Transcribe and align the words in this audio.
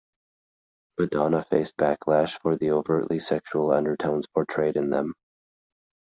Madonna 0.97 1.43
faced 1.43 1.77
backlash 1.77 2.35
for 2.41 2.55
the 2.57 2.71
overtly 2.71 3.19
sexual 3.19 3.71
undertones 3.71 4.25
portrayed 4.25 4.75
in 4.75 4.89
them. 4.89 5.13